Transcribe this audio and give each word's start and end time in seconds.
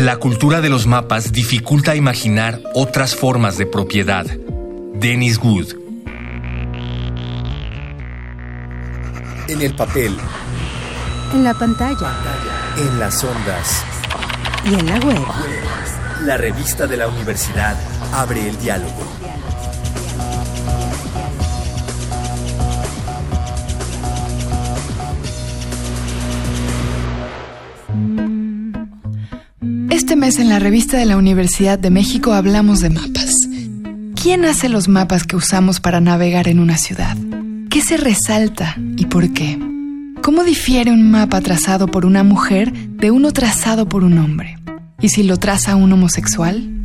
La 0.00 0.16
cultura 0.16 0.62
de 0.62 0.70
los 0.70 0.86
mapas 0.86 1.30
dificulta 1.30 1.94
imaginar 1.94 2.58
otras 2.74 3.14
formas 3.14 3.58
de 3.58 3.66
propiedad. 3.66 4.24
Dennis 4.94 5.36
Wood. 5.36 5.74
En 9.46 9.60
el 9.60 9.74
papel. 9.74 10.16
En 11.34 11.44
la 11.44 11.52
pantalla. 11.52 12.14
En 12.78 12.98
las 12.98 13.22
ondas. 13.22 13.84
Y 14.64 14.72
en 14.72 14.86
la 14.86 14.98
web. 15.00 15.22
La 16.24 16.38
revista 16.38 16.86
de 16.86 16.96
la 16.96 17.06
universidad 17.06 17.76
abre 18.14 18.48
el 18.48 18.58
diálogo. 18.58 19.04
Mes 30.20 30.38
en 30.38 30.50
la 30.50 30.58
revista 30.58 30.98
de 30.98 31.06
la 31.06 31.16
Universidad 31.16 31.78
de 31.78 31.88
México 31.88 32.34
hablamos 32.34 32.80
de 32.80 32.90
mapas. 32.90 33.32
¿Quién 34.14 34.44
hace 34.44 34.68
los 34.68 34.86
mapas 34.86 35.24
que 35.24 35.34
usamos 35.34 35.80
para 35.80 36.02
navegar 36.02 36.46
en 36.46 36.60
una 36.60 36.76
ciudad? 36.76 37.16
¿Qué 37.70 37.80
se 37.80 37.96
resalta 37.96 38.76
y 38.98 39.06
por 39.06 39.32
qué? 39.32 39.58
¿Cómo 40.22 40.44
difiere 40.44 40.92
un 40.92 41.10
mapa 41.10 41.40
trazado 41.40 41.86
por 41.86 42.04
una 42.04 42.22
mujer 42.22 42.70
de 42.70 43.10
uno 43.10 43.32
trazado 43.32 43.88
por 43.88 44.04
un 44.04 44.18
hombre? 44.18 44.58
¿Y 45.00 45.08
si 45.08 45.22
lo 45.22 45.38
traza 45.38 45.74
un 45.74 45.90
homosexual? 45.90 46.79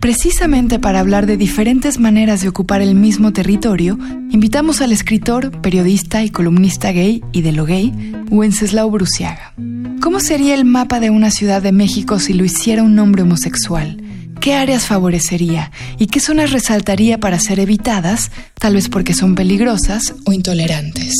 Precisamente 0.00 0.78
para 0.78 1.00
hablar 1.00 1.26
de 1.26 1.36
diferentes 1.36 1.98
maneras 1.98 2.40
de 2.42 2.48
ocupar 2.48 2.82
el 2.82 2.94
mismo 2.94 3.32
territorio, 3.32 3.98
invitamos 4.30 4.80
al 4.80 4.92
escritor, 4.92 5.50
periodista 5.62 6.22
y 6.22 6.30
columnista 6.30 6.92
gay 6.92 7.24
y 7.32 7.42
de 7.42 7.52
lo 7.52 7.64
gay, 7.64 7.92
Wenceslao 8.30 8.90
Bruciaga. 8.90 9.54
¿Cómo 10.00 10.20
sería 10.20 10.54
el 10.54 10.64
mapa 10.64 11.00
de 11.00 11.10
una 11.10 11.30
ciudad 11.30 11.62
de 11.62 11.72
México 11.72 12.18
si 12.18 12.34
lo 12.34 12.44
hiciera 12.44 12.82
un 12.82 12.98
hombre 12.98 13.22
homosexual? 13.22 14.00
¿Qué 14.40 14.54
áreas 14.54 14.86
favorecería 14.86 15.72
y 15.98 16.06
qué 16.06 16.20
zonas 16.20 16.52
resaltaría 16.52 17.18
para 17.18 17.40
ser 17.40 17.58
evitadas, 17.58 18.30
tal 18.60 18.74
vez 18.74 18.88
porque 18.88 19.14
son 19.14 19.34
peligrosas 19.34 20.14
o 20.24 20.32
intolerantes? 20.32 21.14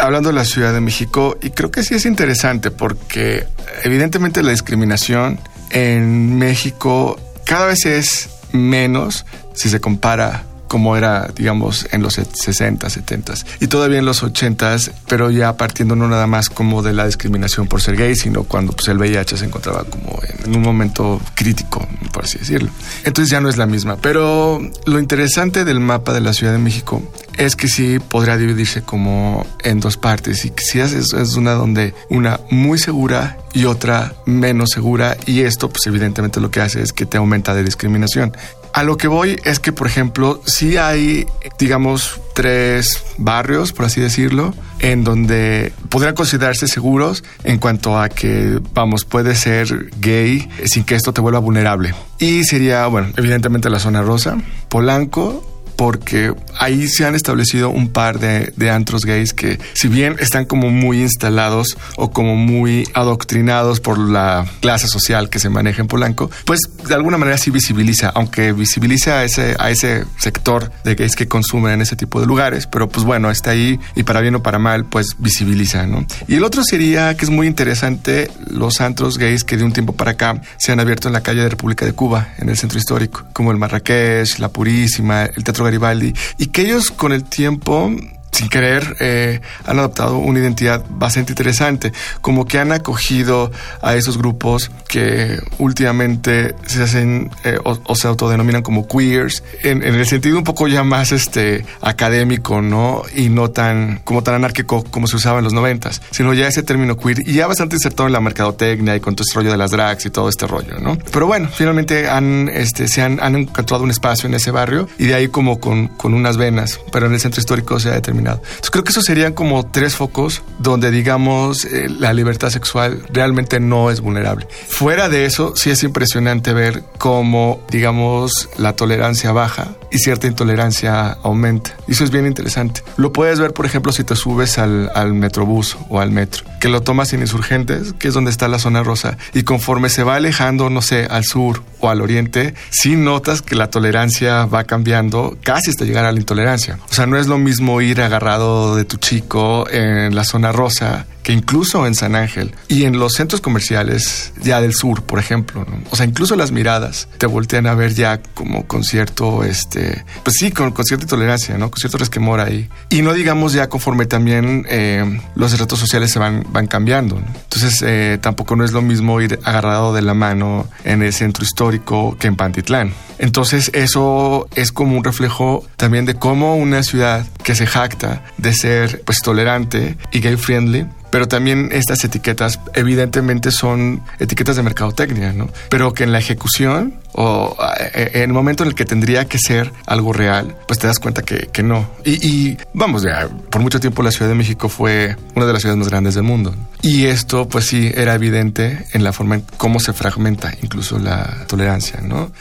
Hablando 0.00 0.28
de 0.28 0.34
la 0.34 0.44
Ciudad 0.44 0.72
de 0.72 0.80
México, 0.80 1.36
y 1.42 1.50
creo 1.50 1.70
que 1.70 1.82
sí 1.82 1.94
es 1.94 2.06
interesante 2.06 2.70
porque 2.70 3.44
evidentemente 3.82 4.42
la 4.42 4.50
discriminación 4.52 5.40
en 5.70 6.38
México 6.38 7.18
cada 7.44 7.66
vez 7.66 7.86
es 7.86 8.28
menos 8.52 9.24
si 9.54 9.68
se 9.68 9.80
compara 9.80 10.44
como 10.70 10.96
era, 10.96 11.28
digamos, 11.34 11.88
en 11.90 12.00
los 12.00 12.14
60, 12.14 12.88
70 12.88 13.34
y 13.58 13.66
todavía 13.66 13.98
en 13.98 14.04
los 14.04 14.22
80, 14.22 14.76
pero 15.08 15.28
ya 15.28 15.56
partiendo 15.56 15.96
no 15.96 16.06
nada 16.06 16.28
más 16.28 16.48
como 16.48 16.80
de 16.80 16.92
la 16.92 17.06
discriminación 17.06 17.66
por 17.66 17.82
ser 17.82 17.96
gay, 17.96 18.14
sino 18.14 18.44
cuando 18.44 18.72
pues, 18.72 18.86
el 18.86 18.96
VIH 18.96 19.36
se 19.36 19.46
encontraba 19.46 19.82
como 19.82 20.20
en, 20.44 20.54
un 20.54 20.62
momento 20.62 21.20
crítico, 21.34 21.88
por 22.12 22.24
así 22.24 22.38
decirlo. 22.38 22.70
Entonces 23.02 23.32
ya 23.32 23.40
no 23.40 23.48
es 23.48 23.56
la 23.56 23.66
misma. 23.66 23.96
Pero 23.96 24.60
lo 24.86 25.00
interesante 25.00 25.64
del 25.64 25.80
mapa 25.80 26.12
de 26.12 26.20
la 26.20 26.32
Ciudad 26.32 26.52
de 26.52 26.60
México 26.60 27.02
es 27.36 27.56
que 27.56 27.66
sí 27.66 27.98
podría 27.98 28.36
dividirse 28.36 28.82
como 28.82 29.44
en 29.64 29.80
dos 29.80 29.96
partes 29.96 30.44
y 30.44 30.52
sí 30.56 30.78
es, 30.78 30.92
es 30.92 31.34
una 31.34 31.50
donde 31.54 31.94
una 32.10 32.38
muy 32.48 32.78
segura 32.78 33.38
y 33.52 33.64
otra 33.64 34.14
menos 34.24 34.70
segura 34.70 35.16
y 35.26 35.40
esto 35.40 35.68
pues 35.68 35.84
evidentemente 35.88 36.40
lo 36.40 36.52
que 36.52 36.60
hace 36.60 36.80
es 36.80 36.92
que 36.92 37.06
te 37.06 37.16
aumenta 37.16 37.56
de 37.56 37.64
discriminación. 37.64 38.36
A 38.72 38.82
lo 38.82 38.96
que 38.96 39.08
voy 39.08 39.36
es 39.44 39.58
que, 39.58 39.72
por 39.72 39.86
ejemplo, 39.86 40.40
sí 40.46 40.76
hay, 40.76 41.26
digamos, 41.58 42.20
tres 42.34 43.04
barrios, 43.18 43.72
por 43.72 43.86
así 43.86 44.00
decirlo, 44.00 44.54
en 44.78 45.02
donde 45.04 45.72
podrían 45.88 46.14
considerarse 46.14 46.68
seguros 46.68 47.24
en 47.44 47.58
cuanto 47.58 47.98
a 47.98 48.08
que, 48.08 48.60
vamos, 48.72 49.04
puede 49.04 49.34
ser 49.34 49.90
gay 50.00 50.48
sin 50.66 50.84
que 50.84 50.94
esto 50.94 51.12
te 51.12 51.20
vuelva 51.20 51.40
vulnerable. 51.40 51.94
Y 52.18 52.44
sería, 52.44 52.86
bueno, 52.86 53.08
evidentemente 53.16 53.70
la 53.70 53.80
zona 53.80 54.02
rosa, 54.02 54.38
Polanco, 54.68 55.49
porque 55.80 56.34
ahí 56.58 56.88
se 56.88 57.06
han 57.06 57.14
establecido 57.14 57.70
un 57.70 57.88
par 57.88 58.18
de, 58.18 58.52
de, 58.54 58.70
antros 58.70 59.06
gays 59.06 59.32
que 59.32 59.58
si 59.72 59.88
bien 59.88 60.16
están 60.20 60.44
como 60.44 60.68
muy 60.68 61.00
instalados 61.00 61.78
o 61.96 62.10
como 62.10 62.36
muy 62.36 62.86
adoctrinados 62.92 63.80
por 63.80 63.98
la 63.98 64.44
clase 64.60 64.88
social 64.88 65.30
que 65.30 65.38
se 65.38 65.48
maneja 65.48 65.80
en 65.80 65.88
Polanco, 65.88 66.30
pues 66.44 66.60
de 66.86 66.94
alguna 66.94 67.16
manera 67.16 67.38
sí 67.38 67.50
visibiliza, 67.50 68.10
aunque 68.10 68.52
visibiliza 68.52 69.20
a 69.20 69.24
ese, 69.24 69.56
a 69.58 69.70
ese 69.70 70.04
sector 70.18 70.70
de 70.84 70.96
gays 70.96 71.16
que 71.16 71.28
consumen 71.28 71.72
en 71.72 71.80
ese 71.80 71.96
tipo 71.96 72.20
de 72.20 72.26
lugares, 72.26 72.66
pero 72.66 72.90
pues 72.90 73.06
bueno, 73.06 73.30
está 73.30 73.52
ahí 73.52 73.80
y 73.96 74.02
para 74.02 74.20
bien 74.20 74.34
o 74.34 74.42
para 74.42 74.58
mal, 74.58 74.84
pues 74.84 75.16
visibiliza, 75.18 75.86
¿no? 75.86 76.04
Y 76.28 76.34
el 76.34 76.44
otro 76.44 76.62
sería 76.62 77.16
que 77.16 77.24
es 77.24 77.30
muy 77.30 77.46
interesante 77.46 78.30
los 78.50 78.82
antros 78.82 79.16
gays 79.16 79.44
que 79.44 79.56
de 79.56 79.64
un 79.64 79.72
tiempo 79.72 79.94
para 79.94 80.10
acá 80.10 80.42
se 80.58 80.72
han 80.72 80.80
abierto 80.80 81.08
en 81.08 81.14
la 81.14 81.22
calle 81.22 81.40
de 81.40 81.48
República 81.48 81.86
de 81.86 81.94
Cuba, 81.94 82.34
en 82.36 82.50
el 82.50 82.58
centro 82.58 82.78
histórico, 82.78 83.24
como 83.32 83.50
el 83.50 83.56
Marrakech, 83.56 84.38
la 84.40 84.50
Purísima, 84.50 85.22
el 85.24 85.42
Teatro 85.42 85.69
Garibaldi, 85.70 86.12
y 86.38 86.46
que 86.46 86.62
ellos 86.62 86.90
con 86.90 87.12
el 87.12 87.24
tiempo 87.24 87.92
sin 88.32 88.48
querer, 88.48 88.96
eh, 89.00 89.40
han 89.66 89.78
adoptado 89.78 90.18
una 90.18 90.38
identidad 90.38 90.84
bastante 90.88 91.32
interesante, 91.32 91.92
como 92.20 92.46
que 92.46 92.58
han 92.58 92.72
acogido 92.72 93.50
a 93.82 93.96
esos 93.96 94.18
grupos 94.18 94.70
que 94.88 95.38
últimamente 95.58 96.54
se 96.66 96.82
hacen 96.82 97.30
eh, 97.44 97.58
o, 97.64 97.94
se 97.94 98.08
autodenominan 98.08 98.62
como 98.62 98.86
queers, 98.86 99.42
en, 99.62 99.82
el 99.82 100.06
sentido 100.06 100.38
un 100.38 100.44
poco 100.44 100.68
ya 100.68 100.84
más 100.84 101.12
este 101.12 101.64
académico, 101.80 102.62
¿no? 102.62 103.02
Y 103.14 103.28
no 103.28 103.50
tan 103.50 104.00
como 104.04 104.22
tan 104.22 104.36
anárquico 104.36 104.84
como 104.84 105.06
se 105.06 105.16
usaba 105.16 105.38
en 105.38 105.44
los 105.44 105.52
noventas, 105.52 106.00
sino 106.10 106.32
ya 106.32 106.46
ese 106.46 106.62
término 106.62 106.96
queer 106.96 107.28
y 107.28 107.34
ya 107.34 107.46
bastante 107.46 107.76
insertado 107.76 108.06
en 108.06 108.12
la 108.12 108.20
mercadotecnia 108.20 108.96
y 108.96 109.00
con 109.00 109.16
todo 109.16 109.24
este 109.24 109.36
rollo 109.36 109.50
de 109.50 109.58
las 109.58 109.70
drags 109.70 110.06
y 110.06 110.10
todo 110.10 110.28
este 110.28 110.46
rollo, 110.46 110.78
¿no? 110.78 110.96
Pero 111.12 111.26
bueno, 111.26 111.48
finalmente 111.52 112.08
han, 112.08 112.48
este, 112.48 112.88
se 112.88 113.02
han, 113.02 113.18
han 113.20 113.36
encontrado 113.36 113.82
un 113.82 113.90
espacio 113.90 114.28
en 114.28 114.34
ese 114.34 114.50
barrio 114.50 114.88
y 114.98 115.06
de 115.06 115.14
ahí 115.14 115.28
como 115.28 115.60
con, 115.60 115.88
con 115.88 116.14
unas 116.14 116.36
venas, 116.36 116.80
pero 116.92 117.06
en 117.06 117.12
el 117.12 117.20
centro 117.20 117.40
histórico 117.40 117.78
se 117.80 117.90
ha 117.90 117.92
determinado 117.92 118.19
entonces 118.28 118.70
creo 118.70 118.84
que 118.84 118.90
esos 118.90 119.04
serían 119.04 119.32
como 119.32 119.66
tres 119.66 119.96
focos 119.96 120.42
donde 120.58 120.90
digamos 120.90 121.64
eh, 121.64 121.88
la 121.88 122.12
libertad 122.12 122.50
sexual 122.50 123.02
realmente 123.12 123.60
no 123.60 123.90
es 123.90 124.00
vulnerable. 124.00 124.46
Fuera 124.68 125.08
de 125.08 125.26
eso, 125.26 125.54
sí 125.56 125.70
es 125.70 125.82
impresionante 125.82 126.52
ver 126.52 126.84
cómo 126.98 127.60
digamos 127.70 128.48
la 128.58 128.74
tolerancia 128.74 129.32
baja 129.32 129.68
y 129.90 129.98
cierta 129.98 130.26
intolerancia 130.26 131.18
aumenta. 131.22 131.74
Y 131.88 131.92
eso 131.92 132.04
es 132.04 132.10
bien 132.10 132.26
interesante. 132.26 132.82
Lo 132.96 133.12
puedes 133.12 133.40
ver, 133.40 133.52
por 133.52 133.66
ejemplo, 133.66 133.92
si 133.92 134.04
te 134.04 134.16
subes 134.16 134.58
al, 134.58 134.90
al 134.94 135.14
metrobús 135.14 135.76
o 135.88 136.00
al 136.00 136.10
metro, 136.10 136.44
que 136.60 136.68
lo 136.68 136.82
tomas 136.82 137.12
en 137.12 137.20
insurgentes, 137.20 137.92
que 137.94 138.08
es 138.08 138.14
donde 138.14 138.30
está 138.30 138.48
la 138.48 138.58
zona 138.58 138.82
rosa, 138.82 139.18
y 139.34 139.42
conforme 139.42 139.88
se 139.88 140.04
va 140.04 140.16
alejando, 140.16 140.70
no 140.70 140.82
sé, 140.82 141.06
al 141.10 141.24
sur 141.24 141.62
o 141.80 141.90
al 141.90 142.00
oriente, 142.00 142.54
sí 142.70 142.96
notas 142.96 143.42
que 143.42 143.56
la 143.56 143.70
tolerancia 143.70 144.44
va 144.44 144.64
cambiando 144.64 145.36
casi 145.42 145.70
hasta 145.70 145.84
llegar 145.84 146.04
a 146.04 146.12
la 146.12 146.20
intolerancia. 146.20 146.78
O 146.90 146.94
sea, 146.94 147.06
no 147.06 147.18
es 147.18 147.26
lo 147.26 147.38
mismo 147.38 147.80
ir 147.80 148.00
agarrado 148.10 148.74
de 148.74 148.84
tu 148.84 148.96
chico 148.96 149.70
en 149.70 150.14
la 150.16 150.24
zona 150.24 150.50
rosa 150.50 151.06
que 151.22 151.32
incluso 151.32 151.86
en 151.86 151.94
San 151.94 152.14
Ángel 152.14 152.52
y 152.68 152.84
en 152.84 152.98
los 152.98 153.14
centros 153.14 153.40
comerciales 153.40 154.32
ya 154.42 154.60
del 154.60 154.74
sur, 154.74 155.02
por 155.02 155.18
ejemplo, 155.18 155.66
o 155.90 155.96
sea, 155.96 156.06
incluso 156.06 156.36
las 156.36 156.50
miradas 156.50 157.08
te 157.18 157.26
voltean 157.26 157.66
a 157.66 157.74
ver 157.74 157.94
ya 157.94 158.20
como 158.34 158.66
con 158.66 158.84
cierto, 158.84 159.44
este, 159.44 160.04
pues 160.22 160.36
sí, 160.38 160.50
con, 160.50 160.72
cierta 160.84 161.06
tolerancia, 161.06 161.58
¿no? 161.58 161.70
Con 161.70 161.78
cierto 161.78 161.98
resquemor 161.98 162.40
ahí. 162.40 162.68
Y 162.88 163.02
no 163.02 163.12
digamos 163.12 163.52
ya 163.52 163.68
conforme 163.68 164.06
también 164.06 164.66
eh, 164.68 165.20
los 165.34 165.58
retos 165.58 165.78
sociales 165.78 166.10
se 166.10 166.18
van, 166.18 166.44
van 166.50 166.66
cambiando. 166.66 167.16
Entonces, 167.18 167.82
eh, 167.82 168.18
tampoco 168.20 168.56
no 168.56 168.64
es 168.64 168.72
lo 168.72 168.82
mismo 168.82 169.20
ir 169.20 169.38
agarrado 169.44 169.92
de 169.92 170.02
la 170.02 170.14
mano 170.14 170.68
en 170.84 171.02
el 171.02 171.12
centro 171.12 171.44
histórico 171.44 172.16
que 172.18 172.28
en 172.28 172.36
Pantitlán. 172.36 172.92
Entonces, 173.18 173.70
eso 173.74 174.48
es 174.54 174.72
como 174.72 174.96
un 174.96 175.04
reflejo 175.04 175.66
también 175.76 176.06
de 176.06 176.14
cómo 176.14 176.56
una 176.56 176.82
ciudad 176.82 177.26
que 177.42 177.54
se 177.54 177.66
jacta 177.66 178.24
de 178.38 178.54
ser 178.54 179.02
pues 179.04 179.20
tolerante 179.20 179.98
y 180.10 180.20
gay 180.20 180.36
friendly 180.36 180.86
pero 181.10 181.28
también 181.28 181.70
estas 181.72 182.04
etiquetas 182.04 182.60
evidentemente 182.74 183.50
son 183.50 184.02
etiquetas 184.18 184.56
de 184.56 184.62
mercadotecnia, 184.62 185.32
¿no? 185.32 185.48
Pero 185.68 185.92
que 185.92 186.04
en 186.04 186.12
la 186.12 186.18
ejecución 186.18 186.94
o 187.12 187.56
eh, 187.94 188.10
en 188.14 188.22
el 188.22 188.32
momento 188.32 188.62
en 188.62 188.68
el 188.68 188.74
que 188.74 188.84
tendría 188.84 189.26
que 189.26 189.38
ser 189.38 189.72
algo 189.86 190.12
real, 190.12 190.56
pues 190.66 190.78
te 190.78 190.86
das 190.86 190.98
cuenta 190.98 191.22
que, 191.22 191.48
que 191.52 191.62
no. 191.62 191.88
Y, 192.04 192.26
y, 192.26 192.58
vamos, 192.72 193.02
ya, 193.02 193.28
por 193.50 193.60
mucho 193.60 193.80
tiempo 193.80 194.02
la 194.02 194.10
Ciudad 194.10 194.28
de 194.28 194.36
México 194.36 194.68
fue 194.68 195.16
una 195.34 195.46
de 195.46 195.52
las 195.52 195.62
ciudades 195.62 195.78
más 195.78 195.88
grandes 195.88 196.14
del 196.14 196.24
mundo. 196.24 196.54
Y 196.82 197.06
esto, 197.06 197.48
pues 197.48 197.66
sí, 197.66 197.90
era 197.94 198.14
evidente 198.14 198.86
en 198.92 199.04
la 199.04 199.12
forma 199.12 199.36
en 199.36 199.44
cómo 199.56 199.80
se 199.80 199.92
fragmenta 199.92 200.52
incluso 200.62 200.98
la 200.98 201.44
tolerancia, 201.46 202.00
¿no? 202.00 202.32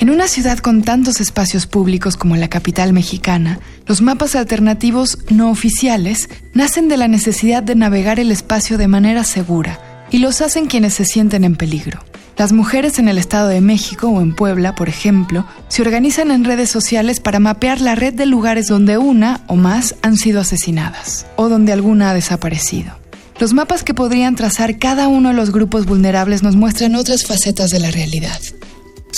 En 0.00 0.10
una 0.10 0.28
ciudad 0.28 0.58
con 0.58 0.82
tantos 0.82 1.20
espacios 1.20 1.66
públicos 1.66 2.16
como 2.16 2.36
la 2.36 2.46
capital 2.46 2.92
mexicana, 2.92 3.58
los 3.84 4.00
mapas 4.00 4.36
alternativos 4.36 5.18
no 5.28 5.50
oficiales 5.50 6.28
nacen 6.54 6.86
de 6.88 6.96
la 6.96 7.08
necesidad 7.08 7.64
de 7.64 7.74
navegar 7.74 8.20
el 8.20 8.30
espacio 8.30 8.78
de 8.78 8.86
manera 8.86 9.24
segura 9.24 10.06
y 10.12 10.18
los 10.18 10.40
hacen 10.40 10.66
quienes 10.66 10.94
se 10.94 11.04
sienten 11.04 11.42
en 11.42 11.56
peligro. 11.56 12.04
Las 12.36 12.52
mujeres 12.52 13.00
en 13.00 13.08
el 13.08 13.18
Estado 13.18 13.48
de 13.48 13.60
México 13.60 14.06
o 14.06 14.20
en 14.20 14.36
Puebla, 14.36 14.76
por 14.76 14.88
ejemplo, 14.88 15.44
se 15.66 15.82
organizan 15.82 16.30
en 16.30 16.44
redes 16.44 16.70
sociales 16.70 17.18
para 17.18 17.40
mapear 17.40 17.80
la 17.80 17.96
red 17.96 18.14
de 18.14 18.26
lugares 18.26 18.68
donde 18.68 18.98
una 18.98 19.40
o 19.48 19.56
más 19.56 19.96
han 20.02 20.16
sido 20.16 20.40
asesinadas 20.40 21.26
o 21.34 21.48
donde 21.48 21.72
alguna 21.72 22.10
ha 22.10 22.14
desaparecido. 22.14 22.92
Los 23.40 23.52
mapas 23.52 23.82
que 23.82 23.94
podrían 23.94 24.36
trazar 24.36 24.78
cada 24.78 25.08
uno 25.08 25.30
de 25.30 25.34
los 25.34 25.50
grupos 25.50 25.86
vulnerables 25.86 26.44
nos 26.44 26.54
muestran 26.54 26.94
otras 26.94 27.26
facetas 27.26 27.70
de 27.70 27.80
la 27.80 27.90
realidad. 27.90 28.38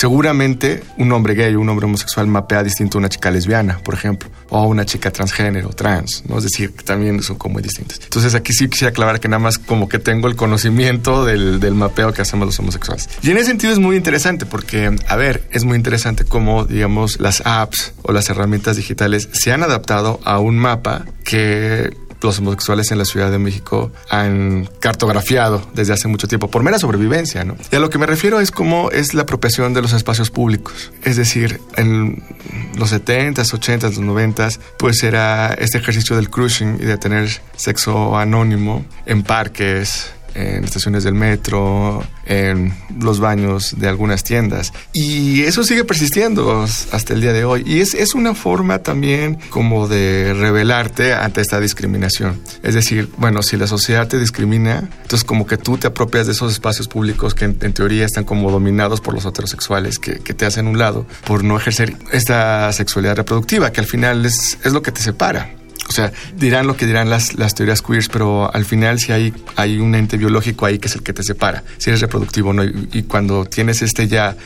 Seguramente 0.01 0.83
un 0.97 1.13
hombre 1.13 1.35
gay 1.35 1.55
o 1.55 1.61
un 1.61 1.69
hombre 1.69 1.85
homosexual 1.85 2.27
mapea 2.27 2.63
distinto 2.63 2.97
a 2.97 3.01
una 3.01 3.11
chica 3.11 3.31
lesbiana, 3.31 3.81
por 3.85 3.93
ejemplo, 3.93 4.31
o 4.49 4.57
a 4.57 4.67
una 4.67 4.87
chica 4.87 5.11
transgénero, 5.11 5.69
trans, 5.75 6.23
¿no? 6.27 6.39
Es 6.39 6.45
decir, 6.45 6.73
que 6.73 6.83
también 6.83 7.23
son 7.23 7.37
como 7.37 7.53
muy 7.53 7.63
distintos. 7.63 8.01
Entonces 8.03 8.35
aquí 8.35 8.55
sí 8.55 8.67
quisiera 8.71 8.93
aclarar 8.93 9.21
que 9.21 9.29
nada 9.29 9.41
más 9.41 9.59
como 9.59 9.91
que 9.91 9.99
tengo 9.99 10.27
el 10.27 10.37
conocimiento 10.37 11.27
del, 11.27 11.61
del 11.61 11.75
mapeo 11.75 12.15
que 12.15 12.23
hacemos 12.23 12.47
los 12.47 12.59
homosexuales. 12.59 13.11
Y 13.21 13.31
en 13.31 13.37
ese 13.37 13.49
sentido 13.49 13.75
es 13.75 13.79
muy 13.79 13.95
interesante 13.95 14.47
porque, 14.47 14.91
a 15.07 15.17
ver, 15.17 15.47
es 15.51 15.65
muy 15.65 15.77
interesante 15.77 16.25
cómo, 16.25 16.65
digamos, 16.65 17.21
las 17.21 17.43
apps 17.45 17.93
o 18.01 18.13
las 18.13 18.31
herramientas 18.31 18.77
digitales 18.77 19.29
se 19.33 19.53
han 19.53 19.63
adaptado 19.63 20.19
a 20.25 20.39
un 20.39 20.57
mapa 20.57 21.05
que 21.25 21.95
los 22.23 22.39
homosexuales 22.39 22.91
en 22.91 22.99
la 22.99 23.05
Ciudad 23.05 23.31
de 23.31 23.39
México 23.39 23.91
han 24.09 24.69
cartografiado 24.81 25.67
desde 25.75 25.93
hace 25.93 26.09
mucho 26.09 26.29
tiempo 26.29 26.51
por 26.51 26.63
mera 26.63 26.79
sobrevivencia, 26.79 27.45
¿no? 27.45 27.57
Y 27.71 27.77
a 27.77 27.81
lo 27.81 27.91
que 27.91 27.99
me 27.99 28.07
refiero 28.07 28.41
es 28.41 28.51
cómo 28.51 28.91
es 28.91 29.15
la 29.15 29.23
apropiación 29.23 29.75
de 29.75 29.83
los 29.83 29.93
espacios 29.93 30.31
públicos. 30.31 30.93
Es 31.03 31.17
decir, 31.17 31.61
en 31.77 32.23
los 32.77 32.93
70s, 32.93 33.35
80s, 33.35 33.83
los 33.83 33.99
90s, 33.99 34.59
pues 34.79 35.03
era 35.03 35.55
este 35.55 35.79
ejercicio 35.79 36.17
del 36.17 36.31
cruising 36.31 36.79
y 36.81 36.85
de 36.85 36.99
tener 36.99 37.29
sexo 37.57 38.17
anónimo 38.17 38.85
en 39.07 39.23
parques, 39.23 40.13
en 40.35 40.65
estaciones 40.65 41.05
del 41.05 41.15
metro, 41.15 42.05
en 42.27 42.75
los 42.99 43.21
baños 43.21 43.75
de 43.79 43.89
algunas 43.89 44.25
tiendas. 44.25 44.73
Y 44.93 45.43
eso 45.43 45.65
sigue 45.65 45.85
persistiendo 45.85 46.63
hasta 46.63 47.15
el 47.15 47.21
día 47.21 47.33
de 47.33 47.45
hoy. 47.45 47.63
Y 47.67 47.81
es, 47.81 47.95
es 47.95 48.15
una 48.15 48.35
forma 48.35 48.81
también 48.81 49.39
como 49.51 49.89
de 49.89 50.35
rebelarte 50.35 51.13
ante 51.13 51.41
esta 51.41 51.61
discriminación. 51.61 52.41
Es 52.63 52.75
decir, 52.75 53.09
bueno, 53.17 53.43
si 53.43 53.57
la 53.57 53.67
sociedad 53.67 54.09
te 54.09 54.19
discrimina, 54.19 54.89
entonces 55.03 55.25
como 55.25 55.47
que 55.47 55.57
tú 55.57 55.79
te 55.79 55.87
apropias 55.87 56.27
de 56.27 56.33
esos 56.33 56.53
espacios 56.53 56.89
públicos 56.89 57.35
que 57.35 57.45
en, 57.47 57.59
en 57.61 57.73
teoría 57.73 58.05
están 58.05 58.25
como 58.25 58.51
dominados 58.51 59.01
por 59.01 59.15
los 59.15 59.25
heterosexuales 59.25 59.99
que, 59.99 60.19
que, 60.19 60.35
te 60.35 60.47
hacen 60.47 60.67
un 60.67 60.79
lado 60.79 61.07
por 61.27 61.45
no 61.45 61.57
ejercer 61.57 61.97
esta 62.13 62.73
sexualidad 62.73 63.17
reproductiva, 63.17 63.73
que 63.73 63.81
al 63.81 63.87
final 63.87 64.25
es, 64.25 64.59
es 64.65 64.73
lo 64.73 64.83
que 64.83 64.93
te 64.93 65.01
separa. 65.01 65.60
O 65.91 65.93
sea, 65.93 66.13
dirán 66.37 66.69
lo 66.69 66.77
que 66.77 66.87
dirán 66.87 67.11
las, 67.11 67.35
las 67.35 67.57
teorías 67.57 67.83
queers, 67.83 68.09
pero 68.09 68.55
al 68.55 68.65
final 68.65 69.01
si 69.01 69.11
hay, 69.11 69.35
hay 69.57 69.81
un 69.81 69.97
ente 69.97 70.17
biológico 70.19 70.65
ahí 70.65 70.79
que 70.79 70.87
es 70.87 70.95
el 70.95 71.03
que 71.03 71.13
te 71.13 71.25
separa, 71.25 71.65
si 71.79 71.91
eres 71.91 72.01
reproductivo 72.01 72.53
no. 72.53 72.63
Y, 72.63 72.89
y 72.93 73.03
cuando 73.03 73.45
tienes 73.45 73.83
este 73.83 74.07
ya, 74.07 74.37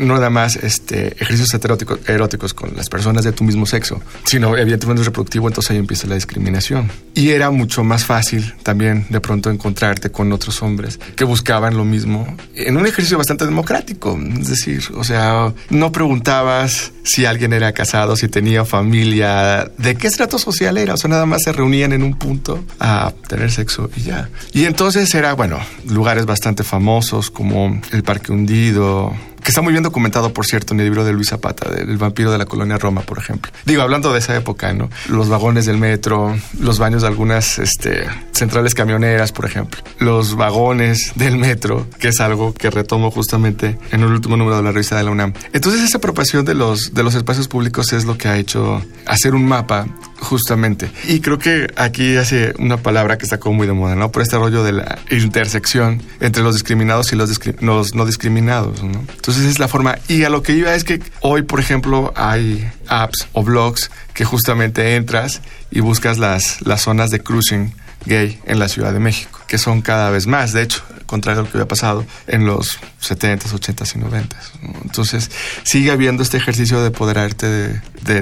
no 0.00 0.14
nada 0.14 0.30
más 0.30 0.56
este, 0.56 1.08
ejercicios 1.22 1.52
eróticos, 1.52 2.00
eróticos 2.08 2.54
con 2.54 2.74
las 2.74 2.88
personas 2.88 3.24
de 3.24 3.32
tu 3.32 3.44
mismo 3.44 3.66
sexo, 3.66 4.00
sino 4.24 4.56
evidentemente 4.56 5.02
es 5.02 5.06
reproductivo, 5.06 5.48
entonces 5.48 5.72
ahí 5.72 5.76
empieza 5.76 6.06
la 6.06 6.14
discriminación. 6.14 6.90
Y 7.14 7.28
era 7.28 7.50
mucho 7.50 7.84
más 7.84 8.06
fácil 8.06 8.54
también 8.62 9.04
de 9.10 9.20
pronto 9.20 9.50
encontrarte 9.50 10.10
con 10.10 10.32
otros 10.32 10.62
hombres 10.62 10.98
que 11.14 11.24
buscaban 11.24 11.76
lo 11.76 11.84
mismo 11.84 12.38
en 12.54 12.74
un 12.74 12.86
ejercicio 12.86 13.18
bastante 13.18 13.44
democrático. 13.44 14.18
Es 14.40 14.48
decir, 14.48 14.82
o 14.94 15.04
sea, 15.04 15.52
no 15.68 15.92
preguntabas 15.92 16.92
si 17.02 17.26
alguien 17.26 17.52
era 17.52 17.72
casado, 17.72 18.16
si 18.16 18.28
tenía 18.28 18.64
familia, 18.64 19.70
de 19.76 19.94
qué 19.96 20.06
estrato 20.06 20.38
social 20.38 20.78
o 20.94 20.96
sea, 20.96 21.10
nada 21.10 21.26
más 21.26 21.42
se 21.42 21.52
reunían 21.52 21.92
en 21.92 22.02
un 22.02 22.14
punto 22.14 22.64
a 22.80 23.12
tener 23.28 23.50
sexo 23.50 23.90
y 23.96 24.02
ya. 24.02 24.28
Y 24.52 24.64
entonces 24.64 25.14
era, 25.14 25.34
bueno, 25.34 25.58
lugares 25.88 26.26
bastante 26.26 26.64
famosos 26.64 27.30
como 27.30 27.80
el 27.92 28.02
Parque 28.02 28.32
Hundido, 28.32 29.14
que 29.46 29.50
está 29.52 29.62
muy 29.62 29.72
bien 29.72 29.84
documentado, 29.84 30.34
por 30.34 30.44
cierto, 30.44 30.74
en 30.74 30.80
el 30.80 30.86
libro 30.86 31.04
de 31.04 31.12
Luis 31.12 31.28
Zapata, 31.28 31.70
del 31.70 31.98
vampiro 31.98 32.32
de 32.32 32.38
la 32.38 32.46
colonia 32.46 32.78
Roma, 32.78 33.02
por 33.02 33.18
ejemplo. 33.18 33.52
Digo, 33.64 33.80
hablando 33.80 34.12
de 34.12 34.18
esa 34.18 34.34
época, 34.34 34.72
¿no? 34.72 34.90
Los 35.08 35.28
vagones 35.28 35.66
del 35.66 35.78
metro, 35.78 36.36
los 36.58 36.80
baños 36.80 37.02
de 37.02 37.08
algunas 37.08 37.60
este, 37.60 38.08
centrales 38.32 38.74
camioneras, 38.74 39.30
por 39.30 39.44
ejemplo. 39.44 39.80
Los 40.00 40.34
vagones 40.34 41.12
del 41.14 41.36
metro, 41.36 41.86
que 42.00 42.08
es 42.08 42.20
algo 42.20 42.54
que 42.54 42.70
retomo 42.70 43.12
justamente 43.12 43.78
en 43.92 44.00
el 44.00 44.08
último 44.08 44.36
número 44.36 44.56
de 44.56 44.64
la 44.64 44.72
revista 44.72 44.96
de 44.96 45.04
la 45.04 45.12
UNAM. 45.12 45.32
Entonces, 45.52 45.80
esa 45.80 45.98
apropiación 45.98 46.44
de 46.44 46.54
los, 46.54 46.92
de 46.92 47.04
los 47.04 47.14
espacios 47.14 47.46
públicos 47.46 47.92
es 47.92 48.04
lo 48.04 48.18
que 48.18 48.26
ha 48.26 48.36
hecho 48.38 48.84
hacer 49.06 49.36
un 49.36 49.46
mapa 49.46 49.86
justamente. 50.18 50.90
Y 51.06 51.20
creo 51.20 51.38
que 51.38 51.68
aquí 51.76 52.16
hace 52.16 52.54
una 52.58 52.78
palabra 52.78 53.18
que 53.18 53.26
como 53.38 53.56
muy 53.56 53.66
de 53.66 53.72
moda, 53.72 53.94
¿no? 53.94 54.10
Por 54.10 54.22
este 54.22 54.36
rollo 54.36 54.62
de 54.62 54.72
la 54.72 54.98
intersección 55.10 56.02
entre 56.20 56.42
los 56.42 56.54
discriminados 56.54 57.12
y 57.12 57.16
los, 57.16 57.28
discri 57.28 57.54
los 57.60 57.94
no 57.94 58.06
discriminados, 58.06 58.82
¿no? 58.82 59.04
Entonces 59.14 59.35
es 59.44 59.58
la 59.58 59.68
forma. 59.68 59.98
Y 60.08 60.24
a 60.24 60.30
lo 60.30 60.42
que 60.42 60.52
iba 60.52 60.74
es 60.74 60.84
que 60.84 61.00
hoy, 61.20 61.42
por 61.42 61.60
ejemplo, 61.60 62.12
hay 62.16 62.68
apps 62.88 63.28
o 63.32 63.42
blogs 63.42 63.90
que 64.14 64.24
justamente 64.24 64.96
entras 64.96 65.42
y 65.70 65.80
buscas 65.80 66.18
las, 66.18 66.62
las 66.62 66.82
zonas 66.82 67.10
de 67.10 67.20
cruising 67.20 67.74
gay 68.06 68.40
en 68.46 68.58
la 68.58 68.68
Ciudad 68.68 68.92
de 68.92 69.00
México, 69.00 69.40
que 69.46 69.58
son 69.58 69.82
cada 69.82 70.10
vez 70.10 70.26
más, 70.26 70.52
de 70.52 70.62
hecho, 70.62 70.82
contrario 71.06 71.40
a 71.40 71.44
lo 71.44 71.50
que 71.50 71.58
había 71.58 71.68
pasado 71.68 72.04
en 72.26 72.46
los 72.46 72.78
70s, 73.02 73.52
80s 73.52 73.96
y 73.96 73.98
90s. 73.98 74.82
Entonces, 74.84 75.30
sigue 75.64 75.90
habiendo 75.90 76.22
este 76.22 76.36
ejercicio 76.36 76.80
de 76.80 76.88
apoderarte 76.88 77.46
de, 77.46 77.80
de, 78.02 78.20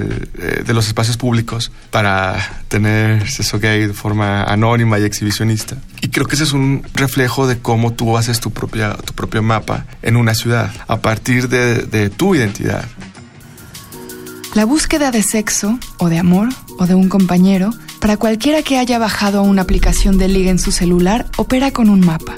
de, 0.63 0.73
los 0.73 0.87
espacios 0.87 1.17
públicos 1.17 1.71
para 1.91 2.63
tener 2.67 3.29
sexo 3.29 3.59
gay 3.59 3.87
de 3.87 3.93
forma 3.93 4.43
anónima 4.43 4.99
y 4.99 5.03
exhibicionista. 5.03 5.77
Creo 6.15 6.27
que 6.27 6.35
ese 6.35 6.45
es 6.45 6.53
un 6.53 6.81
reflejo 6.93 7.45
de 7.45 7.59
cómo 7.59 7.91
tú 7.91 8.15
haces 8.15 8.39
tu, 8.39 8.49
propia, 8.49 8.93
tu 8.93 9.11
propio 9.11 9.43
mapa 9.43 9.85
en 10.01 10.15
una 10.15 10.33
ciudad, 10.33 10.71
a 10.87 11.01
partir 11.01 11.49
de, 11.49 12.09
tu 12.09 12.35
identidad. 12.35 12.85
La 14.53 14.63
búsqueda 14.63 15.11
de 15.11 15.21
sexo, 15.21 15.77
o 15.97 16.07
de 16.07 16.17
amor, 16.17 16.47
o 16.79 16.85
de 16.85 16.95
un 16.95 17.09
compañero, 17.09 17.71
para 17.99 18.15
cualquiera 18.15 18.61
que 18.61 18.77
haya 18.77 18.97
bajado 18.97 19.43
una 19.43 19.63
aplicación 19.63 20.17
de 20.17 20.29
liga 20.29 20.51
en 20.51 20.57
su 20.57 20.71
celular, 20.71 21.25
opera 21.35 21.71
con 21.71 21.89
un 21.89 21.99
mapa. 21.99 22.35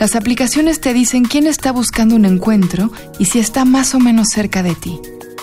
Las 0.00 0.16
aplicaciones 0.16 0.80
te 0.80 0.92
dicen 0.92 1.24
quién 1.24 1.46
está 1.46 1.70
buscando 1.70 2.16
un 2.16 2.24
encuentro 2.24 2.90
y 3.20 3.26
si 3.26 3.38
está 3.38 3.64
más 3.64 3.94
o 3.94 4.00
menos 4.00 4.26
cerca 4.34 4.64
de 4.64 4.74
ti. 4.74 4.98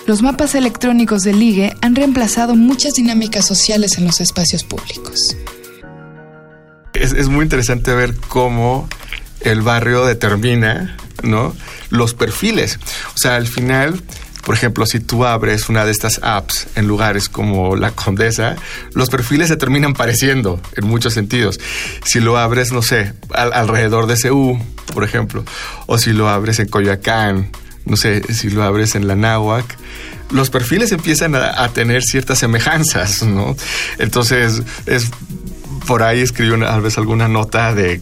Los 0.05 0.21
mapas 0.21 0.55
electrónicos 0.55 1.21
de 1.21 1.31
ligue 1.31 1.73
han 1.81 1.95
reemplazado 1.95 2.53
muchas 2.53 2.95
dinámicas 2.95 3.45
sociales 3.45 3.97
en 3.97 4.03
los 4.03 4.19
espacios 4.19 4.65
públicos. 4.65 5.37
Es, 7.13 7.27
muy 7.29 7.43
interesante 7.43 7.93
ver 7.93 8.15
cómo 8.27 8.89
el 9.41 9.61
barrio 9.61 10.05
determina 10.05 10.97
¿no? 11.23 11.55
los 11.89 12.13
perfiles. 12.13 12.79
O 13.15 13.17
sea, 13.17 13.35
al 13.35 13.47
final 13.47 14.01
por 14.47 14.55
ejemplo, 14.55 14.85
si 14.85 15.01
tú 15.01 15.25
abres 15.25 15.67
una 15.67 15.83
de 15.83 15.91
estas 15.91 16.21
apps 16.23 16.67
en 16.75 16.87
lugares 16.87 17.27
como 17.27 17.75
la 17.75 17.91
Condesa, 17.91 18.55
los 18.93 19.09
perfiles 19.09 19.49
se 19.49 19.57
terminan 19.57 19.93
pareciendo 19.93 20.61
en 20.77 20.87
muchos 20.87 21.13
sentidos. 21.13 21.59
Si 22.05 22.21
lo 22.21 22.37
abres, 22.37 22.71
no 22.71 22.81
sé, 22.81 23.11
al, 23.33 23.51
alrededor 23.51 24.07
de 24.07 24.15
CU, 24.15 24.57
por 24.93 25.03
ejemplo, 25.03 25.43
o 25.85 25.97
si 25.97 26.13
lo 26.13 26.29
abres 26.29 26.59
en 26.59 26.69
Coyoacán, 26.69 27.51
no 27.83 27.97
sé, 27.97 28.21
si 28.33 28.49
lo 28.49 28.63
abres 28.63 28.95
en 28.95 29.05
la 29.05 29.17
Náhuac, 29.17 29.65
los 30.31 30.49
perfiles 30.49 30.93
empiezan 30.93 31.35
a, 31.35 31.61
a 31.61 31.67
tener 31.73 32.01
ciertas 32.01 32.39
semejanzas, 32.39 33.23
¿no? 33.23 33.53
Entonces, 33.97 34.61
es 34.85 35.11
por 35.87 36.03
ahí 36.03 36.21
escribí 36.21 36.51
una, 36.51 36.67
tal 36.67 36.81
vez 36.81 36.97
alguna 36.97 37.27
nota 37.27 37.73
de 37.73 38.01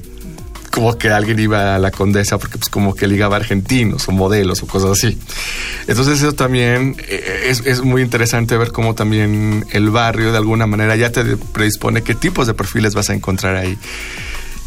como 0.72 0.98
que 0.98 1.10
alguien 1.10 1.40
iba 1.40 1.76
a 1.76 1.80
la 1.80 1.90
condesa 1.90 2.38
porque 2.38 2.58
pues 2.58 2.70
como 2.70 2.96
que 2.96 3.08
ligaba 3.08 3.38
argentinos 3.38 4.10
o 4.10 4.12
modelos 4.12 4.62
o 4.62 4.68
cosas 4.68 4.92
así. 4.92 5.18
Entonces 5.88 6.22
eso 6.22 6.34
también 6.34 6.98
es, 7.08 7.62
es, 7.66 7.82
muy 7.82 8.02
interesante 8.02 8.58
ver 8.58 8.74
cómo 8.74 8.94
también 8.94 9.66
el 9.72 9.90
barrio 9.90 10.34
de 10.34 10.38
alguna 10.38 10.68
manera 10.68 10.98
ya 10.98 11.12
te 11.12 11.38
predispone 11.38 12.02
qué 12.02 12.14
tipos 12.14 12.46
de 12.46 12.54
perfiles 12.54 12.94
vas 12.94 13.10
a 13.10 13.14
encontrar 13.14 13.56
ahí. 13.56 13.78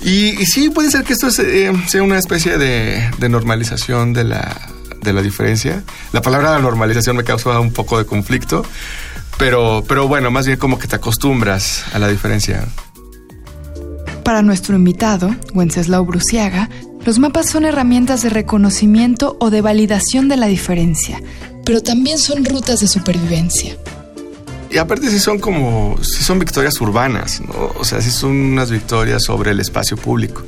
Y, 0.01 0.41
y 0.41 0.47
sí, 0.47 0.71
puede 0.71 0.91
ser 0.91 1.05
que 1.05 1.13
esto 1.13 1.27
es, 1.27 1.41
eh, 1.41 1.73
sea 1.89 2.03
una 2.03 2.19
especie 2.19 2.57
de, 2.57 3.11
de 3.19 3.29
normalización 3.29 4.15
de 4.15 4.25
la, 4.25 4.57
de 5.03 5.13
la 5.13 5.21
diferencia. 5.21 5.83
La 6.13 6.23
palabra 6.23 6.59
normalización 6.59 7.17
me 7.17 7.25
causa 7.25 7.61
un 7.61 7.73
poco 7.73 7.99
de 7.99 8.07
conflicto, 8.07 8.65
pero, 9.37 9.85
pero 9.87 10.09
bueno, 10.09 10.31
más 10.31 10.47
bien 10.47 10.59
como 10.59 10.79
que 10.79 10.89
te 10.89 10.97
acostumbras 10.97 11.85
a 11.93 11.99
la 11.99 12.09
diferencia. 12.09 12.67
Para 14.29 14.43
nuestro 14.43 14.77
invitado, 14.77 15.35
Wenceslao 15.55 16.05
Bruciaga, 16.05 16.69
los 17.07 17.19
mapas 17.19 17.49
son 17.49 17.65
herramientas 17.65 18.21
de 18.21 18.29
reconocimiento 18.29 19.39
o 19.41 19.49
de 19.49 19.63
validación 19.63 20.29
de 20.29 20.37
la 20.37 20.49
diferencia, 20.49 21.23
pero 21.65 21.83
también 21.83 22.19
son 22.19 22.45
rutas 22.45 22.81
de 22.81 22.89
supervivencia. 22.89 23.79
Y 24.71 24.77
aparte 24.77 25.09
sí 25.09 25.19
son 25.19 25.39
como, 25.39 25.97
sí 26.03 26.23
son 26.23 26.39
victorias 26.39 26.79
urbanas, 26.83 27.41
o 27.79 27.85
sea, 27.85 28.03
sí 28.03 28.11
son 28.11 28.33
unas 28.33 28.71
victorias 28.71 29.23
sobre 29.25 29.53
el 29.53 29.61
espacio 29.61 29.97
público, 29.97 30.43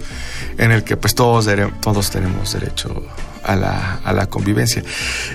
en 0.59 0.73
el 0.73 0.85
que 0.85 0.99
pues 0.99 1.15
todos, 1.15 1.49
todos 1.81 2.11
tenemos 2.11 2.53
derecho 2.53 3.03
a 3.45 3.57
la, 3.57 3.95
a 4.05 4.13
la, 4.13 4.27
convivencia. 4.27 4.85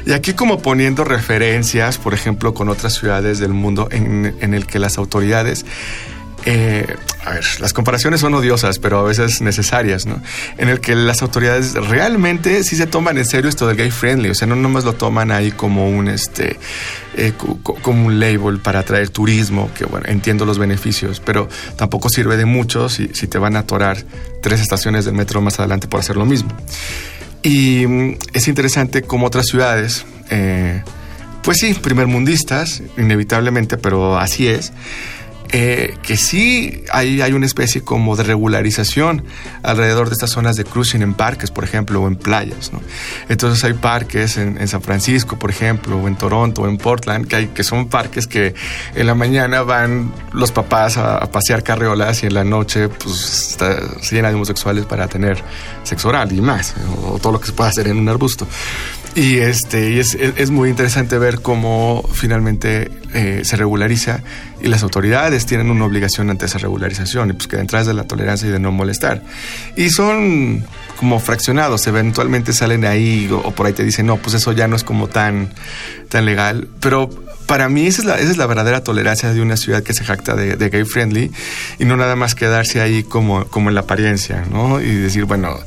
Y 0.06 0.12
aquí 0.12 0.34
como 0.34 0.60
poniendo 0.60 1.04
referencias, 1.04 1.98
por 1.98 2.14
ejemplo, 2.14 2.54
con 2.54 2.70
otras 2.70 2.94
ciudades 2.94 3.40
del 3.40 3.54
mundo 3.54 3.88
en, 3.90 4.36
en 4.40 4.54
el 4.54 4.68
que 4.68 4.78
las 4.78 5.00
autoridades 5.00 5.66
eh, 6.46 6.86
a 7.26 7.32
ver, 7.32 7.44
las 7.60 7.74
comparaciones 7.74 8.22
son 8.22 8.36
odiosas, 8.36 8.78
pero 8.78 9.00
a 9.00 9.04
veces 9.04 9.42
necesarias, 9.42 10.06
¿no? 10.06 10.22
En 10.58 10.70
el 10.70 10.80
que 10.80 10.96
las 10.96 11.24
autoridades 11.24 11.74
realmente 11.74 12.64
sí 12.64 12.76
se 12.76 12.86
toman 12.86 13.18
en 13.18 13.26
serio 13.26 13.50
esto 13.50 13.68
del 13.68 13.78
gay 13.78 13.90
friendly, 13.90 14.30
o 14.30 14.36
sea, 14.36 14.48
no 14.48 14.56
nomás 14.56 14.86
lo 14.86 14.94
toman 14.94 15.32
ahí 15.32 15.52
como 15.52 15.90
un, 15.90 16.08
este, 16.08 16.60
eh, 17.18 17.34
como 17.82 18.06
un 18.06 18.20
label 18.20 18.60
para 18.60 18.80
atraer 18.80 19.10
turismo, 19.10 19.72
que 19.74 19.86
bueno, 19.86 20.06
entiendo 20.08 20.46
los 20.46 20.60
beneficios, 20.60 21.20
pero 21.20 21.50
tampoco 21.76 22.10
sirve 22.10 22.38
de 22.38 22.46
mucho 22.46 22.90
si, 22.90 23.10
si 23.14 23.26
te 23.28 23.40
van 23.40 23.56
a 23.56 23.60
atorar 23.60 23.98
tres 24.44 24.62
estaciones 24.62 25.06
del 25.06 25.16
metro 25.16 25.42
más 25.42 25.60
adelante 25.60 25.88
por 25.88 26.02
hacer 26.02 26.18
lo 26.18 26.26
mismo. 26.26 26.50
Y 27.42 27.88
mm, 27.88 28.18
es 28.34 28.48
interesante 28.48 29.02
como 29.02 29.26
otras 29.26 29.48
ciudades, 29.48 30.06
eh, 30.30 30.84
pues 31.42 31.58
sí, 31.58 31.74
primermundistas, 31.74 32.84
inevitablemente, 32.98 33.78
pero 33.78 34.20
así 34.20 34.48
es, 34.48 34.74
eh, 35.58 35.96
que 36.02 36.18
sí 36.18 36.84
hay, 36.92 37.22
hay 37.22 37.32
una 37.32 37.46
especie 37.46 37.82
como 37.82 38.18
de 38.18 38.24
regularización 38.24 39.24
alrededor 39.64 40.10
de 40.10 40.14
estas 40.16 40.32
zonas 40.32 40.58
de 40.58 40.66
cruising 40.66 41.02
en 41.02 41.14
parques, 41.14 41.50
por 41.50 41.64
ejemplo, 41.64 42.02
o 42.02 42.10
en 42.10 42.18
playas. 42.18 42.74
Entonces 43.30 43.64
hay 43.64 43.72
parques 43.72 44.36
en, 44.36 44.68
San 44.68 44.82
Francisco, 44.82 45.40
por 45.40 45.50
ejemplo, 45.50 45.98
o 45.98 46.10
en 46.10 46.18
Toronto, 46.18 46.64
o 46.64 46.68
en 46.68 46.78
Portland, 46.78 47.26
que, 47.26 47.38
hay, 47.38 47.48
que 47.48 47.64
son 47.64 47.88
parques 47.88 48.28
que 48.28 48.54
en 48.96 49.08
la 49.08 49.16
mañana 49.16 49.62
van 49.62 50.12
los 50.34 50.52
papás 50.52 50.98
a, 50.98 51.26
pasear 51.32 51.64
carreolas 51.64 52.24
y 52.24 52.26
en 52.26 52.34
la 52.34 52.44
noche 52.44 52.90
pues 52.90 53.52
está, 53.52 53.78
se 54.02 54.16
llenan 54.16 54.32
de 54.32 54.36
homosexuales 54.36 54.86
para 54.86 55.08
tener 55.08 55.42
sexo 55.84 56.10
oral 56.10 56.34
y 56.34 56.42
más, 56.42 56.76
o 57.02 57.18
todo 57.18 57.32
lo 57.32 57.40
que 57.40 57.48
se 57.48 57.54
pueda 57.54 57.70
hacer 57.70 57.88
en 57.88 57.98
un 57.98 58.10
arbusto. 58.10 58.46
Y, 59.16 59.38
este, 59.38 59.92
y 59.92 60.00
es, 60.00 60.14
es, 60.14 60.52
muy 60.52 60.70
interesante 60.70 61.18
ver 61.18 61.40
cómo 61.42 62.04
finalmente 62.12 62.92
eh, 63.14 63.44
se 63.46 63.56
regulariza 63.56 64.20
y 64.62 64.68
las 64.68 64.84
autoridades 64.84 65.46
tienen 65.46 65.72
una 65.72 65.86
obligación 65.86 66.30
ante 66.30 66.48
esa 66.48 66.58
regularización 66.58 67.30
y 67.30 67.34
pues 67.34 67.48
que 67.48 67.56
detrás 67.56 67.88
de 67.88 67.94
la 67.94 68.04
tolerancia 68.04 68.50
y 68.50 68.52
de 68.52 68.60
no 68.60 68.74
molestar. 68.74 69.24
Y 69.78 69.90
son 69.90 70.66
como 70.98 71.22
fraccionados, 71.22 71.88
eventualmente 71.88 72.52
salen 72.52 72.84
ahí 72.84 73.30
o, 73.32 73.52
por 73.52 73.68
ahí 73.68 73.74
te 73.74 73.86
dicen, 73.86 74.06
no, 74.06 74.18
pues 74.18 74.36
eso 74.36 74.52
ya 74.52 74.68
no 74.68 74.76
es 74.76 74.84
como 74.84 75.08
tan, 75.08 75.50
tan 76.10 76.26
legal, 76.26 76.68
pero 76.82 77.10
para 77.46 77.70
mí 77.70 77.88
esa 77.88 78.02
es, 78.02 78.08
la, 78.08 78.16
esa 78.20 78.32
es 78.32 78.38
la 78.38 78.48
verdadera 78.48 78.84
tolerancia 78.84 79.34
de 79.34 79.42
una 79.42 79.58
ciudad 79.58 79.84
que 79.84 79.94
se 79.94 80.04
jacta 80.04 80.36
de, 80.36 80.70
gay 80.70 80.84
friendly 80.84 81.32
y 81.80 81.86
no 81.86 81.96
nada 81.98 82.16
más 82.16 82.36
quedarse 82.36 82.82
ahí 82.82 83.04
como, 83.04 83.46
como 83.46 83.70
en 83.70 83.76
la 83.76 83.82
apariencia, 83.82 84.46
¿no? 84.52 84.82
Y 84.82 84.96
decir, 84.96 85.26
bueno, 85.26 85.58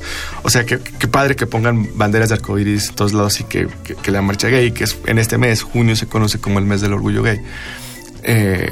o 0.43 0.49
sea, 0.49 0.65
qué 0.65 0.77
padre 1.07 1.35
que 1.35 1.45
pongan 1.45 1.89
banderas 1.95 2.29
de 2.29 2.35
arcoíris 2.35 2.89
en 2.89 2.95
todos 2.95 3.13
lados 3.13 3.39
y 3.39 3.45
que, 3.45 3.67
que, 4.01 4.11
la 4.11 4.21
marcha 4.21 4.49
gay, 4.49 4.71
que 4.71 4.83
es 4.83 4.97
en 5.05 5.19
este 5.19 5.37
mes, 5.37 5.63
junio, 5.63 5.95
se 5.95 6.07
conoce 6.07 6.39
como 6.39 6.59
el 6.59 6.65
mes 6.65 6.81
del 6.81 6.93
orgullo 6.93 7.23
gay, 7.23 7.41
eh, 8.23 8.71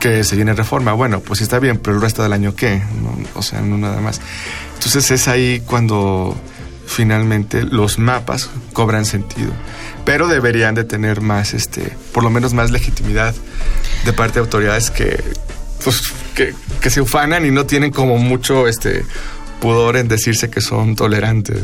que 0.00 0.24
se 0.24 0.36
viene 0.36 0.54
reforma. 0.54 0.92
Bueno, 0.92 1.20
pues 1.20 1.40
está 1.40 1.58
bien, 1.58 1.78
pero 1.78 1.96
el 1.96 2.02
resto 2.02 2.22
del 2.22 2.32
año, 2.32 2.54
¿qué? 2.54 2.80
o 3.34 3.42
sea, 3.42 3.60
no 3.60 3.76
nada 3.76 4.00
más. 4.00 4.20
Entonces 4.74 5.10
es 5.10 5.28
ahí 5.28 5.62
cuando 5.66 6.36
finalmente 6.86 7.64
los 7.64 7.98
mapas 7.98 8.48
cobran 8.72 9.04
sentido 9.04 9.52
pero 10.08 10.26
deberían 10.26 10.74
de 10.74 10.84
tener 10.84 11.20
más, 11.20 11.52
este, 11.52 11.94
por 12.14 12.24
lo 12.24 12.30
menos 12.30 12.54
más 12.54 12.70
legitimidad 12.70 13.34
de 14.06 14.12
parte 14.14 14.36
de 14.36 14.40
autoridades 14.40 14.90
que, 14.90 15.22
pues, 15.84 16.00
que, 16.34 16.88
se 16.88 17.02
ufanan 17.02 17.44
y 17.44 17.50
no 17.50 17.66
tienen 17.66 17.90
como 17.90 18.16
mucho, 18.16 18.68
este, 18.68 19.04
pudor 19.60 19.98
en 19.98 20.08
decirse 20.08 20.48
que 20.48 20.62
son 20.62 20.96
tolerantes. 20.96 21.60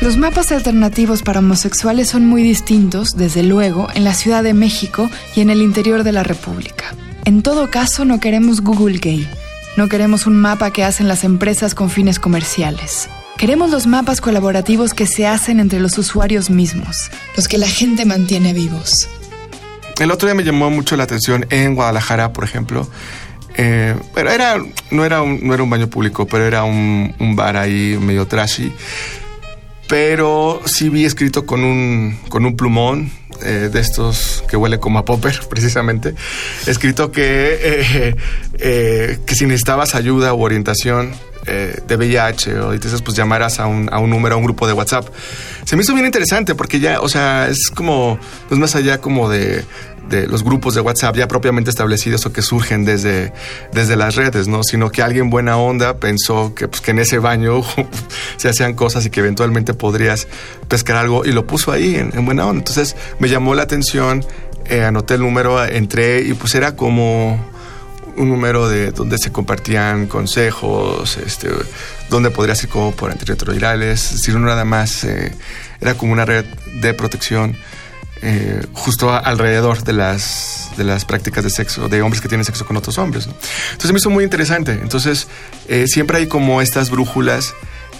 Los 0.00 0.18
mapas 0.18 0.52
alternativos 0.52 1.22
para 1.22 1.40
homosexuales 1.40 2.08
son 2.08 2.26
muy 2.26 2.44
distintos, 2.44 3.16
desde 3.16 3.42
luego, 3.42 3.88
en 3.92 4.04
la 4.04 4.14
Ciudad 4.14 4.44
de 4.44 4.54
México 4.54 5.10
y 5.34 5.40
en 5.40 5.50
el 5.50 5.62
interior 5.62 6.04
de 6.04 6.12
la 6.12 6.22
República. 6.22 6.94
En 7.24 7.42
todo 7.42 7.72
caso, 7.72 8.04
no 8.04 8.20
queremos 8.20 8.60
Google 8.60 8.98
Gay. 8.98 9.28
No 9.76 9.88
queremos 9.88 10.28
un 10.28 10.36
mapa 10.36 10.70
que 10.70 10.84
hacen 10.84 11.08
las 11.08 11.24
empresas 11.24 11.74
con 11.74 11.90
fines 11.90 12.20
comerciales. 12.20 13.08
Queremos 13.40 13.70
los 13.70 13.86
mapas 13.86 14.20
colaborativos 14.20 14.92
que 14.92 15.06
se 15.06 15.26
hacen 15.26 15.60
entre 15.60 15.80
los 15.80 15.96
usuarios 15.96 16.50
mismos, 16.50 17.10
los 17.36 17.48
que 17.48 17.56
la 17.56 17.66
gente 17.66 18.04
mantiene 18.04 18.52
vivos. 18.52 19.08
El 19.98 20.10
otro 20.10 20.28
día 20.28 20.34
me 20.34 20.44
llamó 20.44 20.68
mucho 20.68 20.94
la 20.94 21.04
atención 21.04 21.46
en 21.48 21.74
Guadalajara, 21.74 22.34
por 22.34 22.44
ejemplo. 22.44 22.86
Eh, 23.56 23.96
pero 24.14 24.30
era, 24.30 24.62
no, 24.90 25.06
era 25.06 25.22
un, 25.22 25.40
no 25.42 25.54
era 25.54 25.62
un 25.62 25.70
baño 25.70 25.88
público, 25.88 26.26
pero 26.26 26.44
era 26.44 26.64
un, 26.64 27.14
bar 27.34 27.56
ahí 27.56 27.98
medio 27.98 28.26
trashy. 28.26 28.74
Pero 29.88 30.60
sí 30.66 30.90
vi 30.90 31.06
escrito 31.06 31.46
con 31.46 31.64
un, 31.64 32.18
con 32.28 32.44
un 32.44 32.56
plumón 32.56 33.10
eh, 33.42 33.70
de 33.72 33.80
estos 33.80 34.44
que 34.50 34.58
huele 34.58 34.78
como 34.78 34.98
a 34.98 35.06
popper, 35.06 35.40
precisamente, 35.48 36.14
escrito 36.66 37.10
que, 37.10 38.14
eh, 38.58 39.18
que 39.24 39.34
si 39.34 39.46
necesitabas 39.46 39.94
ayuda 39.94 40.34
u 40.34 40.42
orientación 40.42 41.14
eh, 41.50 41.82
de 41.86 41.96
VIH 41.96 42.60
o 42.60 42.72
entonces 42.72 43.02
pues 43.02 43.16
llamaras 43.16 43.58
a 43.58 43.66
un, 43.66 43.88
a 43.92 43.98
un 43.98 44.08
número, 44.08 44.36
a 44.36 44.38
un 44.38 44.44
grupo 44.44 44.66
de 44.66 44.72
WhatsApp. 44.72 45.06
Se 45.64 45.76
me 45.76 45.82
hizo 45.82 45.92
bien 45.94 46.06
interesante 46.06 46.54
porque 46.54 46.80
ya, 46.80 47.00
o 47.00 47.08
sea, 47.08 47.48
es 47.48 47.70
como, 47.74 48.18
pues 48.48 48.60
más 48.60 48.74
allá 48.76 48.98
como 48.98 49.28
de, 49.28 49.64
de 50.10 50.26
los 50.26 50.42
grupos 50.42 50.74
de 50.74 50.80
WhatsApp 50.80 51.16
ya 51.16 51.28
propiamente 51.28 51.70
establecidos 51.70 52.26
o 52.26 52.32
que 52.32 52.42
surgen 52.42 52.84
desde, 52.84 53.32
desde 53.72 53.96
las 53.96 54.16
redes, 54.16 54.48
¿no? 54.48 54.62
Sino 54.62 54.90
que 54.90 55.02
alguien 55.02 55.30
buena 55.30 55.56
onda 55.56 55.96
pensó 55.96 56.54
que, 56.54 56.68
pues, 56.68 56.80
que 56.80 56.90
en 56.90 56.98
ese 56.98 57.18
baño 57.18 57.62
se 58.36 58.48
hacían 58.48 58.74
cosas 58.74 59.06
y 59.06 59.10
que 59.10 59.20
eventualmente 59.20 59.72
podrías 59.72 60.28
pescar 60.68 60.96
algo 60.96 61.24
y 61.24 61.32
lo 61.32 61.46
puso 61.46 61.72
ahí 61.72 61.96
en, 61.96 62.24
buena 62.26 62.46
onda. 62.46 62.60
Entonces 62.60 62.96
me 63.18 63.28
llamó 63.28 63.54
la 63.54 63.62
atención, 63.62 64.24
eh, 64.66 64.84
anoté 64.84 65.14
el 65.14 65.20
número, 65.20 65.64
entré 65.64 66.20
y 66.22 66.34
pues 66.34 66.54
era 66.54 66.76
como 66.76 67.38
un 68.16 68.28
número 68.28 68.68
de 68.68 68.92
donde 68.92 69.16
se 69.18 69.32
compartían 69.32 70.06
consejos, 70.06 71.16
este, 71.16 71.48
donde 72.08 72.30
podrías 72.30 72.62
ir 72.62 72.68
como 72.68 72.92
por 72.92 73.10
antirretrovirales, 73.10 74.04
es 74.06 74.12
decir, 74.12 74.34
no 74.34 74.46
nada 74.46 74.64
más, 74.64 75.04
eh, 75.04 75.34
era 75.80 75.94
como 75.94 76.12
una 76.12 76.24
red 76.24 76.44
de 76.80 76.94
protección 76.94 77.56
eh, 78.22 78.60
justo 78.74 79.10
alrededor 79.10 79.82
de 79.82 79.94
las, 79.94 80.70
de 80.76 80.84
las 80.84 81.06
prácticas 81.06 81.42
de 81.42 81.48
sexo, 81.48 81.88
de 81.88 82.02
hombres 82.02 82.20
que 82.20 82.28
tienen 82.28 82.44
sexo 82.44 82.66
con 82.66 82.76
otros 82.76 82.98
hombres. 82.98 83.26
Entonces 83.72 83.92
me 83.92 83.98
hizo 83.98 84.10
muy 84.10 84.24
interesante. 84.24 84.72
Entonces 84.72 85.26
eh, 85.68 85.86
siempre 85.86 86.18
hay 86.18 86.26
como 86.26 86.60
estas 86.60 86.90
brújulas 86.90 87.54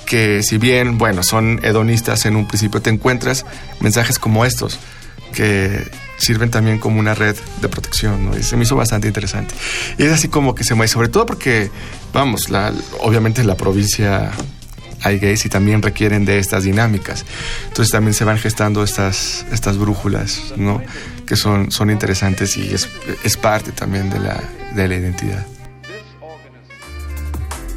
que 0.04 0.42
si 0.42 0.58
bien, 0.58 0.98
bueno, 0.98 1.22
son 1.22 1.60
hedonistas 1.62 2.26
en 2.26 2.36
un 2.36 2.46
principio, 2.46 2.82
te 2.82 2.90
encuentras 2.90 3.46
mensajes 3.80 4.18
como 4.18 4.44
estos 4.44 4.78
que 5.32 5.88
sirven 6.20 6.50
también 6.50 6.78
como 6.78 7.00
una 7.00 7.14
red 7.14 7.36
de 7.60 7.68
protección, 7.68 8.26
¿no? 8.26 8.38
Y 8.38 8.42
se 8.42 8.56
me 8.56 8.64
hizo 8.64 8.76
bastante 8.76 9.08
interesante. 9.08 9.54
Y 9.98 10.04
es 10.04 10.12
así 10.12 10.28
como 10.28 10.54
que 10.54 10.64
se 10.64 10.74
me... 10.74 10.86
Sobre 10.86 11.08
todo 11.08 11.26
porque, 11.26 11.70
vamos, 12.12 12.50
la, 12.50 12.72
obviamente 13.00 13.40
en 13.40 13.46
la 13.46 13.56
provincia 13.56 14.30
hay 15.02 15.18
gays 15.18 15.46
y 15.46 15.48
también 15.48 15.82
requieren 15.82 16.24
de 16.24 16.38
estas 16.38 16.64
dinámicas. 16.64 17.24
Entonces 17.68 17.90
también 17.90 18.14
se 18.14 18.24
van 18.24 18.38
gestando 18.38 18.84
estas, 18.84 19.46
estas 19.50 19.78
brújulas, 19.78 20.52
¿no? 20.56 20.82
Que 21.26 21.36
son, 21.36 21.70
son 21.70 21.90
interesantes 21.90 22.56
y 22.56 22.74
es, 22.74 22.88
es 23.24 23.36
parte 23.36 23.72
también 23.72 24.10
de 24.10 24.18
la, 24.18 24.40
de 24.74 24.88
la 24.88 24.94
identidad. 24.94 25.46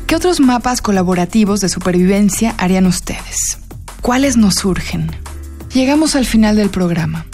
¿Qué 0.08 0.16
otros 0.18 0.40
mapas 0.42 0.82
colaborativos 0.82 1.62
de 1.62 1.70
supervivencia 1.70 2.54
harían 2.58 2.86
ustedes? 2.86 3.58
¿Cuáles 4.02 4.36
nos 4.36 4.56
surgen? 4.56 5.10
Llegamos 5.74 6.16
al 6.16 6.26
final 6.26 6.58
del 6.58 6.70
programa. 6.70 7.26